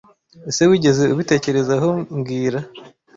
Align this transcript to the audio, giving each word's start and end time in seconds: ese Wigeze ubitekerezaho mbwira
ese 0.49 0.61
Wigeze 0.69 1.03
ubitekerezaho 1.13 1.89
mbwira 2.17 2.59